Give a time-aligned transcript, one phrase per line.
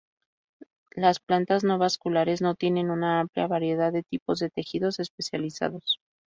[0.95, 5.99] Las plantas no vasculares no tienen una amplia variedad de tipos de tejidos especializados.